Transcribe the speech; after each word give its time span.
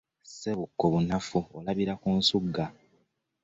Ssebuko 0.25 0.83
bunafu 0.93 1.39
olabira 1.57 1.93
ku 2.01 2.09
nsugga, 2.19 2.65